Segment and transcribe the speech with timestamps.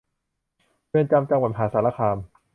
[0.89, 2.17] เรือนจำจังหวัดมหาสารคาม